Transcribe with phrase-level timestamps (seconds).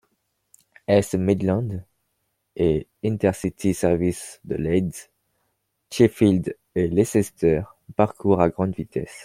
[0.87, 1.83] East Midlands
[2.55, 5.11] et InterCity services de Leeds,
[5.91, 7.61] Sheffield et Leicester
[7.95, 9.15] parcourent à grande vitesse.